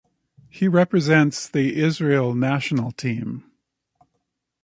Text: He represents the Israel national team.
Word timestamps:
He 0.49 0.67
represents 0.67 1.47
the 1.47 1.77
Israel 1.79 2.33
national 2.33 2.91
team. 2.91 3.43